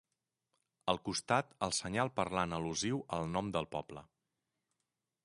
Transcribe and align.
Al 0.93 0.99
costat, 1.09 1.51
el 1.67 1.75
senyal 1.81 2.11
parlant 2.21 2.57
al·lusiu 2.59 2.99
al 3.19 3.29
nom 3.37 3.53
del 3.59 3.69
poble. 3.77 4.05